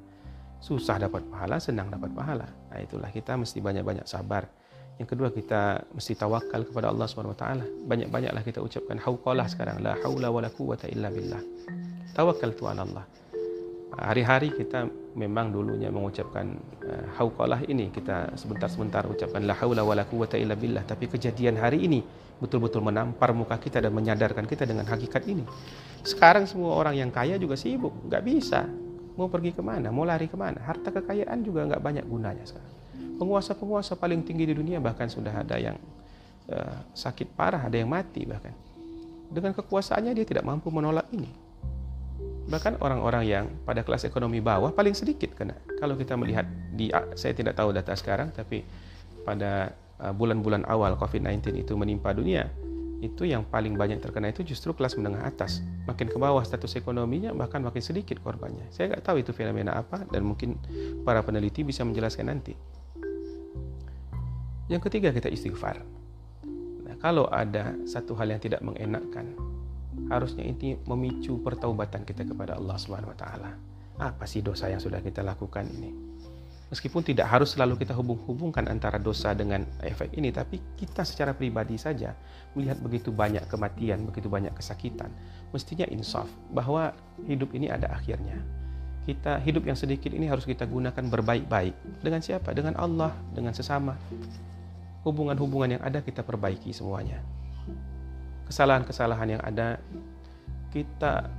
[0.65, 2.49] susah dapat pahala senang dapat pahala.
[2.73, 4.49] Nah itulah kita mesti banyak-banyak sabar.
[4.97, 7.65] Yang kedua kita mesti tawakal kepada Allah Subhanahu wa taala.
[7.85, 9.85] Banyak-banyaklah kita ucapkan hauqalah sekarang.
[9.85, 11.37] La haula wala quwata illa billah.
[12.17, 13.05] Tawakal tu Allah.
[13.95, 17.93] Hari-hari kita memang dulunya mengucapkan uh, hauqalah ini.
[17.93, 20.81] Kita sebentar-sebentar ucapkan la haula wala quwata illa billah.
[20.81, 22.01] Tapi kejadian hari ini
[22.41, 25.45] betul-betul menampar muka kita dan menyadarkan kita dengan hakikat ini.
[26.01, 27.93] Sekarang semua orang yang kaya juga sibuk.
[28.09, 28.65] Nggak bisa
[29.15, 29.91] mau pergi ke mana?
[29.91, 30.59] Mau lari ke mana?
[30.63, 32.73] Harta kekayaan juga nggak banyak gunanya sekarang.
[33.15, 35.79] Penguasa-penguasa paling tinggi di dunia bahkan sudah ada yang
[36.51, 38.51] uh, sakit parah ada yang mati bahkan.
[39.31, 41.31] Dengan kekuasaannya dia tidak mampu menolak ini.
[42.45, 45.57] Bahkan orang-orang yang pada kelas ekonomi bawah paling sedikit kena.
[45.81, 48.61] Kalau kita melihat di saya tidak tahu data sekarang tapi
[49.25, 52.45] pada uh, bulan-bulan awal COVID-19 itu menimpa dunia,
[53.03, 55.59] itu yang paling banyak terkena itu justru kelas menengah atas.
[55.89, 58.71] Makin ke bawah status ekonominya bahkan makin sedikit korbannya.
[58.71, 60.55] Saya nggak tahu itu fenomena apa dan mungkin
[61.03, 62.55] para peneliti bisa menjelaskan nanti.
[64.71, 65.83] Yang ketiga kita istighfar.
[66.85, 69.37] Nah, kalau ada satu hal yang tidak mengenakkan,
[70.09, 73.51] harusnya ini memicu pertaubatan kita kepada Allah Subhanahu wa taala.
[73.95, 76.14] Apa sih dosa yang sudah kita lakukan ini?
[76.75, 81.79] Meskipun tidak harus selalu kita hubung-hubungkan antara dosa dengan efek ini, tapi kita secara pribadi
[81.79, 82.11] saja
[82.51, 85.07] melihat begitu banyak kematian, begitu banyak kesakitan,
[85.55, 86.91] mestinya insaf bahwa
[87.23, 88.43] hidup ini ada akhirnya.
[89.07, 92.03] Kita hidup yang sedikit ini harus kita gunakan berbaik-baik.
[92.03, 92.51] Dengan siapa?
[92.51, 93.95] Dengan Allah, dengan sesama.
[95.07, 97.23] Hubungan-hubungan yang ada kita perbaiki semuanya
[98.45, 99.81] kesalahan-kesalahan yang ada
[100.69, 101.29] kita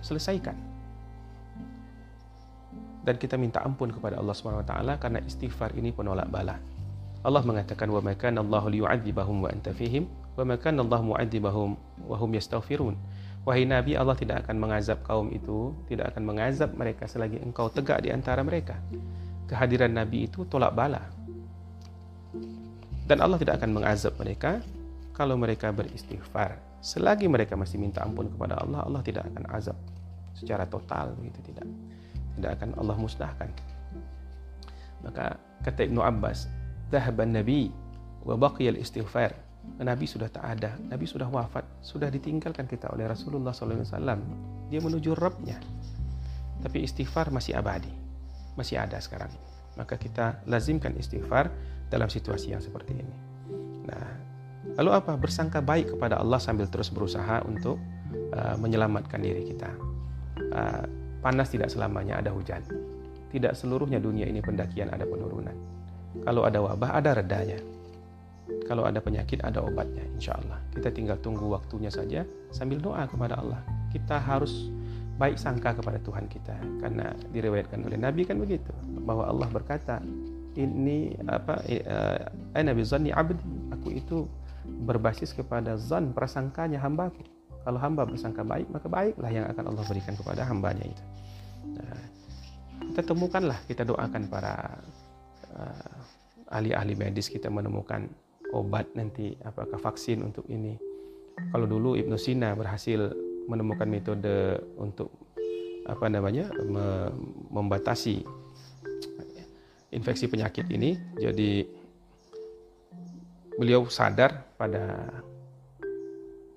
[0.00, 0.56] selesaikan
[3.04, 6.56] dan kita minta ampun kepada Allah Subhanahu wa taala karena istighfar ini penolak bala.
[7.24, 11.70] Allah mengatakan wa makan Allah liyu'adzibahum wa anta fihim wa makan Allah mu'adzibahum
[12.08, 12.96] wa hum yastaghfirun.
[13.44, 18.00] Wahai Nabi, Allah tidak akan mengazab kaum itu, tidak akan mengazab mereka selagi engkau tegak
[18.00, 18.80] di antara mereka.
[19.44, 21.04] Kehadiran Nabi itu tolak bala.
[23.04, 24.64] Dan Allah tidak akan mengazab mereka
[25.12, 29.78] kalau mereka beristighfar selagi mereka masih minta ampun kepada Allah Allah tidak akan azab
[30.36, 31.64] secara total begitu tidak
[32.38, 33.50] tidak akan Allah musnahkan
[35.04, 36.48] maka kata Ibnu Abbas
[36.88, 37.72] dhahaban nabi
[38.24, 39.34] wa baqiyal istighfar
[39.80, 44.20] Nabi sudah tak ada, Nabi sudah wafat, sudah ditinggalkan kita oleh Rasulullah SAW.
[44.68, 45.56] Dia menuju Rabbnya.
[46.60, 47.88] Tapi istighfar masih abadi,
[48.60, 49.32] masih ada sekarang.
[49.80, 51.48] Maka kita lazimkan istighfar
[51.88, 53.16] dalam situasi yang seperti ini.
[53.88, 54.24] Nah,
[54.74, 55.12] Lalu apa?
[55.14, 57.78] Bersangka baik kepada Allah sambil terus berusaha untuk
[58.34, 59.70] uh, menyelamatkan diri kita.
[60.50, 60.84] Uh,
[61.24, 62.60] panas tidak selamanya ada hujan.
[63.32, 65.56] Tidak seluruhnya dunia ini pendakian ada penurunan.
[66.20, 67.56] Kalau ada wabah ada redanya.
[68.68, 70.60] Kalau ada penyakit ada obatnya insya Allah.
[70.76, 73.64] Kita tinggal tunggu waktunya saja sambil doa kepada Allah.
[73.88, 74.68] Kita harus
[75.16, 78.74] baik sangka kepada Tuhan kita karena diriwayatkan oleh Nabi kan begitu
[79.06, 80.02] bahwa Allah berkata
[80.58, 83.38] ini apa uh, Nabi zanni abdi
[83.70, 84.26] aku itu
[84.66, 87.33] berbasis kepada zon prasangkanya hambaku.
[87.64, 91.04] Kalau hamba bersangka baik, maka baiklah yang akan Allah berikan kepada hambanya itu.
[91.80, 92.00] Nah,
[92.92, 94.78] kita temukanlah, kita doakan para
[95.56, 95.96] uh,
[96.52, 98.04] ahli-ahli medis kita menemukan
[98.52, 100.76] obat nanti, apakah vaksin untuk ini.
[101.50, 103.10] Kalau dulu Ibnu Sina berhasil
[103.48, 105.10] menemukan metode untuk
[105.84, 106.48] apa namanya
[107.52, 108.24] membatasi
[109.92, 111.66] infeksi penyakit ini, jadi
[113.54, 115.10] beliau sadar pada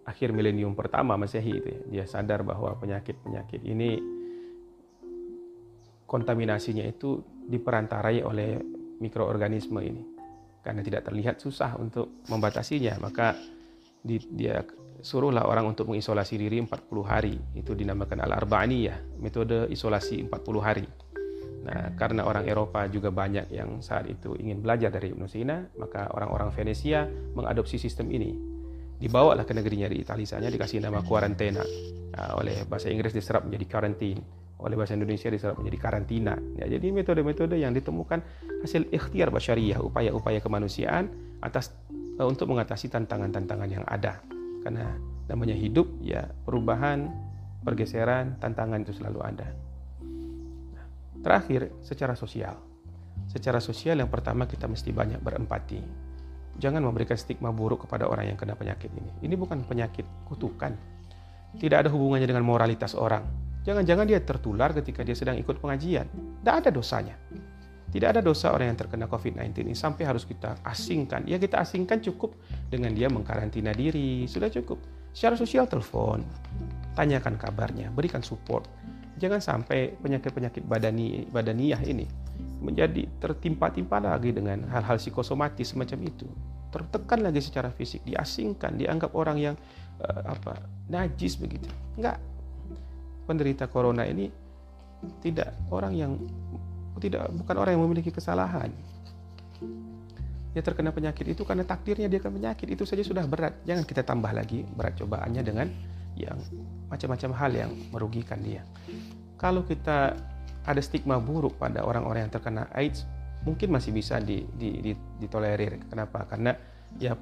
[0.08, 1.82] akhir milenium pertama Masehi itu ya.
[1.92, 4.00] Dia sadar bahwa penyakit-penyakit ini
[6.08, 7.20] kontaminasinya itu
[7.52, 8.56] diperantarai oleh
[9.04, 10.04] mikroorganisme ini.
[10.64, 13.36] Karena tidak terlihat susah untuk membatasinya, maka
[14.00, 14.64] di, dia
[15.04, 16.72] suruhlah orang untuk mengisolasi diri 40
[17.04, 17.36] hari.
[17.56, 20.88] Itu dinamakan al-arba'aniyah, metode isolasi 40 hari.
[21.68, 26.08] Nah, karena orang Eropa juga banyak yang saat itu ingin belajar dari Ibnu Sina, maka
[26.16, 27.04] orang-orang Venesia
[27.36, 28.57] mengadopsi sistem ini.
[28.98, 31.62] Dibawalah ke negerinya di Italia sana dikasih nama kuarantena.
[32.18, 34.18] Nah, oleh bahasa Inggris diserap menjadi karantin,
[34.58, 36.34] oleh bahasa Indonesia diserap menjadi karantina.
[36.58, 38.26] Ya, jadi metode-metode yang ditemukan
[38.66, 41.14] hasil ikhtiar basyariah, upaya-upaya kemanusiaan
[41.46, 41.78] atas
[42.18, 44.18] uh, untuk mengatasi tantangan-tantangan yang ada.
[44.66, 47.12] Karena Namanya hidup ya perubahan,
[47.62, 49.48] pergeseran, tantangan itu selalu ada.
[50.72, 50.86] Nah,
[51.20, 52.56] terakhir, secara sosial.
[53.28, 56.07] Secara sosial yang pertama kita mesti banyak berempati.
[56.58, 59.12] Jangan memberikan stigma buruk kepada orang yang kena penyakit ini.
[59.22, 60.74] Ini bukan penyakit kutukan.
[61.58, 63.22] Tidak ada hubungannya dengan moralitas orang.
[63.62, 66.10] Jangan-jangan dia tertular ketika dia sedang ikut pengajian.
[66.42, 67.14] Tidak ada dosanya.
[67.88, 71.24] Tidak ada dosa orang yang terkena COVID-19 ini sampai harus kita asingkan.
[71.24, 72.36] Ya kita asingkan cukup
[72.68, 74.26] dengan dia mengkarantina diri.
[74.28, 74.82] Sudah cukup.
[75.14, 76.22] Secara sosial telepon,
[76.94, 78.70] tanyakan kabarnya, berikan support.
[79.18, 82.06] Jangan sampai penyakit-penyakit badani, badaniah ini
[82.58, 86.28] menjadi tertimpa-timpa lagi dengan hal-hal psikosomatis semacam itu.
[86.74, 89.56] Tertekan lagi secara fisik, diasingkan, dianggap orang yang
[90.02, 91.70] uh, apa najis begitu.
[91.96, 92.18] Enggak,
[93.30, 94.30] penderita corona ini
[95.22, 96.12] tidak orang yang
[96.98, 98.74] tidak bukan orang yang memiliki kesalahan.
[100.58, 103.62] Dia terkena penyakit itu karena takdirnya dia kena penyakit itu saja sudah berat.
[103.70, 105.70] Jangan kita tambah lagi berat cobaannya dengan
[106.18, 106.42] yang
[106.90, 108.66] macam-macam hal yang merugikan dia.
[109.38, 110.18] Kalau kita
[110.68, 113.08] ada stigma buruk pada orang-orang yang terkena AIDS,
[113.48, 114.92] mungkin masih bisa di, di, di,
[115.24, 115.88] ditolerir.
[115.88, 116.28] Kenapa?
[116.28, 116.52] Karena
[117.00, 117.16] ya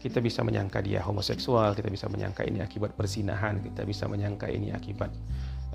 [0.00, 4.72] kita bisa menyangka dia homoseksual, kita bisa menyangka ini akibat persinahan, kita bisa menyangka ini
[4.72, 5.12] akibat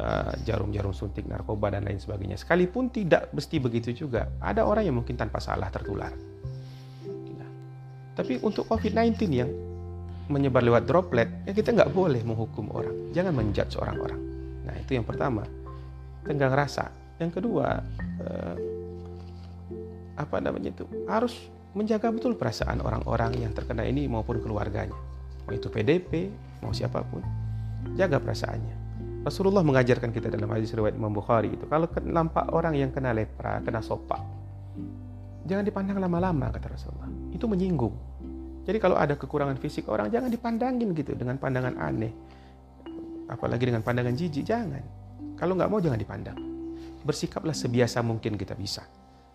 [0.02, 2.40] uh, jarum-jarum uh, suntik narkoba dan lain sebagainya.
[2.40, 6.10] Sekalipun tidak mesti begitu juga, ada orang yang mungkin tanpa salah tertular.
[7.38, 7.50] Nah,
[8.18, 9.52] tapi untuk COVID-19 yang
[10.26, 13.14] menyebar lewat droplet, ya kita nggak boleh menghukum orang.
[13.14, 14.22] Jangan menjudge orang-orang.
[14.66, 15.46] Nah itu yang pertama,
[16.26, 16.92] tenggang rasa.
[17.22, 17.80] Yang kedua,
[18.20, 18.56] uh,
[20.16, 21.36] apa namanya itu harus
[21.76, 24.96] menjaga betul perasaan orang-orang yang terkena ini maupun keluarganya.
[25.46, 26.32] Mau itu PDP,
[26.64, 27.22] mau siapa pun.
[27.94, 28.76] Jaga perasaannya.
[29.26, 33.58] Rasulullah mengajarkan kita dalam hadis riwayat Imam Bukhari itu kalau nampak orang yang kena lepra,
[33.66, 34.22] kena sopak,
[35.50, 37.10] jangan dipandang lama-lama kata Rasulullah.
[37.34, 37.94] Itu menyinggung.
[38.66, 42.14] Jadi kalau ada kekurangan fisik orang jangan dipandangin gitu dengan pandangan aneh.
[43.26, 44.82] Apalagi dengan pandangan jijik, jangan.
[45.36, 46.40] Kalau nggak mau jangan dipandang.
[47.04, 48.88] Bersikaplah sebiasa mungkin kita bisa.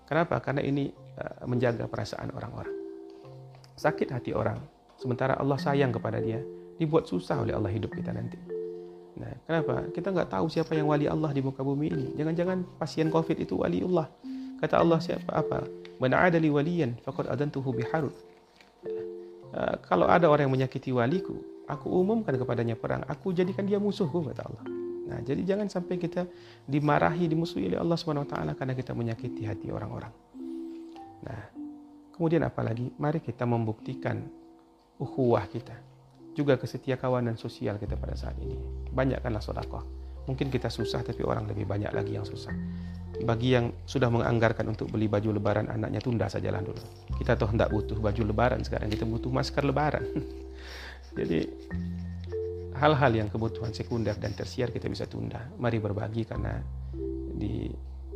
[0.09, 0.41] Kenapa?
[0.43, 2.75] Karena ini uh, menjaga perasaan orang-orang.
[3.79, 4.59] Sakit hati orang,
[4.99, 6.43] sementara Allah sayang kepada dia,
[6.81, 8.41] dibuat susah oleh Allah hidup kita nanti.
[9.21, 9.87] Nah, kenapa?
[9.93, 12.07] Kita nggak tahu siapa yang wali Allah di muka bumi ini.
[12.17, 14.09] Jangan-jangan pasien COVID itu wali Allah.
[14.59, 15.63] Kata Allah siapa apa?
[16.01, 18.17] Man adali waliyan faqad adantuhu biharud.
[19.53, 21.37] Uh, kalau ada orang yang menyakiti waliku,
[21.69, 23.05] aku umumkan kepadanya perang.
[23.07, 24.80] Aku jadikan dia musuhku kata Allah.
[25.11, 26.23] Nah, jadi jangan sampai kita
[26.71, 30.15] dimarahi, dimusuhi oleh Allah Subhanahu wa taala karena kita menyakiti hati orang-orang.
[31.27, 31.43] Nah,
[32.15, 34.23] kemudian apalagi mari kita membuktikan
[35.03, 35.75] ukhuwah kita,
[36.39, 38.55] juga kesetia kawanan sosial kita pada saat ini.
[38.95, 39.85] Banyakkanlah sedekah.
[40.31, 42.55] Mungkin kita susah tapi orang lebih banyak lagi yang susah.
[43.21, 46.81] Bagi yang sudah menganggarkan untuk beli baju lebaran anaknya tunda sajalah dulu.
[47.19, 50.07] Kita toh hendak butuh baju lebaran sekarang kita butuh masker lebaran.
[51.19, 51.43] Jadi
[52.81, 55.53] hal-hal yang kebutuhan sekunder dan tersier kita bisa tunda.
[55.61, 56.57] Mari berbagi karena
[57.37, 57.69] di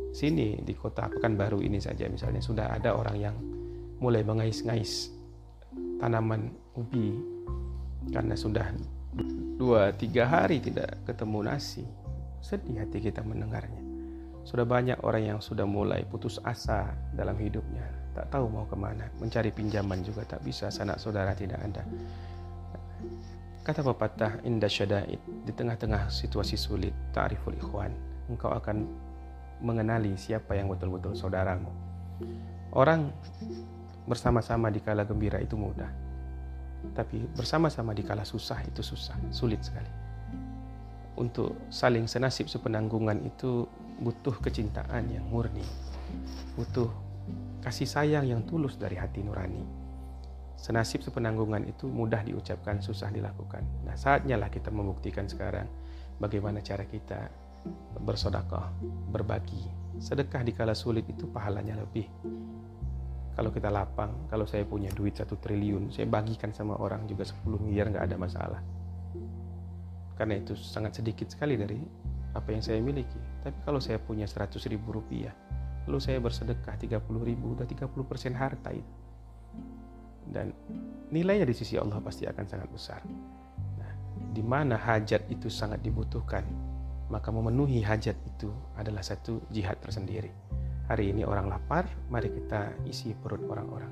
[0.09, 3.35] sini di kota Pekanbaru ini saja misalnya sudah ada orang yang
[4.01, 5.13] mulai mengais-ngais
[6.01, 7.13] tanaman ubi
[8.09, 8.67] karena sudah
[9.55, 11.85] dua tiga hari tidak ketemu nasi.
[12.41, 13.81] Sedih hati kita mendengarnya.
[14.45, 17.85] Sudah banyak orang yang sudah mulai putus asa dalam hidupnya.
[18.13, 19.09] Tak tahu mau ke mana.
[19.17, 20.69] Mencari pinjaman juga tak bisa.
[20.69, 21.81] Sanak saudara tidak ada
[23.65, 27.89] Kata pepatah indah syada'id di tengah-tengah situasi sulit ta'riful ikhwan
[28.29, 28.85] engkau akan
[29.57, 31.73] mengenali siapa yang betul-betul saudaramu.
[32.77, 33.09] Orang
[34.05, 35.89] bersama-sama di kala gembira itu mudah.
[36.93, 39.89] Tapi bersama-sama di kala susah itu susah, sulit sekali.
[41.17, 43.65] Untuk saling senasib sepenanggungan itu
[43.97, 45.65] butuh kecintaan yang murni.
[46.53, 46.93] Butuh
[47.65, 49.84] kasih sayang yang tulus dari hati nurani
[50.55, 53.61] senasib sepenanggungan itu mudah diucapkan, susah dilakukan.
[53.85, 55.67] Nah, saatnya lah kita membuktikan sekarang
[56.17, 57.27] bagaimana cara kita
[58.01, 58.71] bersodakoh,
[59.11, 59.61] berbagi.
[59.99, 62.07] Sedekah di kala sulit itu pahalanya lebih.
[63.35, 67.43] Kalau kita lapang, kalau saya punya duit satu triliun, saya bagikan sama orang juga 10
[67.59, 68.61] miliar nggak ada masalah.
[70.15, 71.75] Karena itu sangat sedikit sekali dari
[72.31, 73.19] apa yang saya miliki.
[73.43, 75.35] Tapi kalau saya punya 100 ribu rupiah,
[75.83, 76.95] lalu saya bersedekah 30
[77.27, 79.04] ribu, udah 30 persen harta itu
[80.29, 80.53] dan
[81.13, 83.01] nilainya di sisi Allah pasti akan sangat besar.
[83.77, 83.91] Nah,
[84.33, 86.43] di mana hajat itu sangat dibutuhkan,
[87.09, 90.33] maka memenuhi hajat itu adalah satu jihad tersendiri.
[90.85, 93.89] Hari ini orang lapar, mari kita isi perut orang-orang.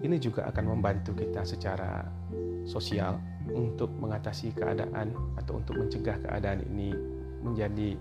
[0.00, 2.06] Ini juga akan membantu kita secara
[2.64, 3.20] sosial
[3.52, 6.94] untuk mengatasi keadaan atau untuk mencegah keadaan ini
[7.42, 7.98] menjadi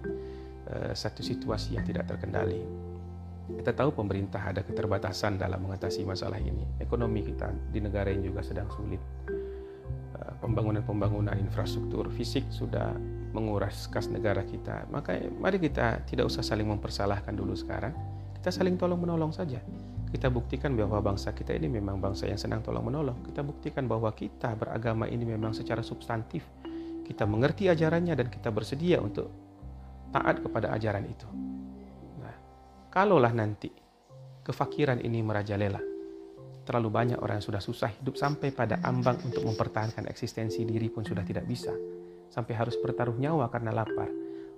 [0.70, 2.64] uh, satu situasi yang tidak terkendali.
[3.58, 6.66] Kita tahu pemerintah ada keterbatasan dalam mengatasi masalah ini.
[6.78, 9.02] Ekonomi kita di negara ini juga sedang sulit.
[10.20, 12.94] Eh, pembangunan-pembangunan infrastruktur fisik sudah
[13.34, 14.86] menguras kas negara kita.
[14.94, 17.94] Maka mari kita tidak usah saling mempersalahkan dulu sekarang.
[18.38, 19.60] Kita saling tolong menolong saja.
[20.10, 23.22] Kita buktikan bahwa bangsa kita ini memang bangsa yang senang tolong menolong.
[23.22, 26.42] Kita buktikan bahwa kita beragama ini memang secara substantif.
[27.06, 29.30] Kita mengerti ajarannya dan kita bersedia untuk
[30.10, 31.30] taat kepada ajaran itu.
[32.90, 33.70] Kalaulah nanti
[34.42, 35.78] kefakiran ini merajalela,
[36.66, 41.06] terlalu banyak orang yang sudah susah hidup sampai pada ambang untuk mempertahankan eksistensi diri pun
[41.06, 41.70] sudah tidak bisa.
[42.34, 44.10] Sampai harus bertaruh nyawa karena lapar.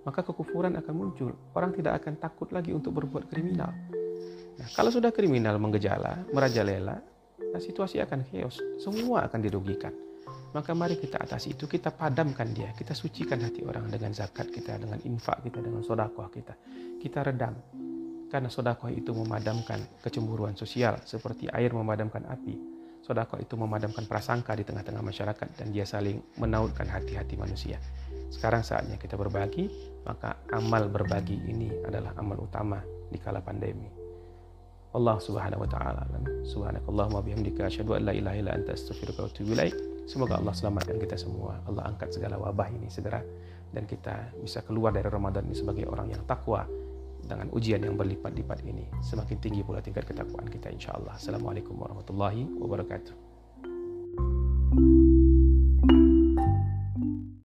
[0.07, 1.35] Maka kekufuran akan muncul.
[1.51, 3.75] Orang tidak akan takut lagi untuk berbuat kriminal.
[4.55, 7.03] Nah, kalau sudah kriminal menggejala, merajalela,
[7.35, 8.63] nah situasi akan chaos.
[8.79, 9.91] Semua akan dirugikan.
[10.55, 14.79] Maka mari kita atasi itu, kita padamkan dia, kita sucikan hati orang dengan zakat kita,
[14.79, 16.55] dengan infak kita, dengan sodakoh kita.
[16.99, 17.55] Kita redam,
[18.31, 22.55] karena sodakoh itu memadamkan kecemburuan sosial seperti air memadamkan api.
[23.03, 27.75] Sodakoh itu memadamkan prasangka di tengah-tengah masyarakat dan dia saling menautkan hati-hati manusia.
[28.31, 29.67] Sekarang saatnya kita berbagi,
[30.07, 32.79] maka amal berbagi ini adalah amal utama
[33.11, 33.91] di kala pandemi.
[34.95, 36.07] Allah Subhanahu wa taala.
[36.47, 39.53] Subhanakallahumma bihamdika asyhadu an la ilaha illa anta astaghfiruka wa atubu.
[40.07, 41.59] Semoga Allah selamatkan kita semua.
[41.67, 43.19] Allah angkat segala wabah ini segera
[43.71, 46.67] dan kita bisa keluar dari Ramadan ini sebagai orang yang takwa
[47.25, 51.15] dengan ujian yang berlipat-lipat ini semakin tinggi pula tingkat ketakwaan kita insya Allah.
[51.15, 53.30] Assalamualaikum warahmatullahi wabarakatuh.